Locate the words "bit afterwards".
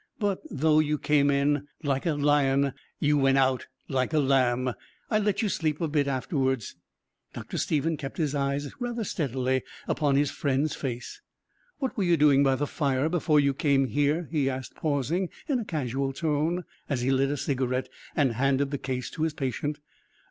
5.87-6.75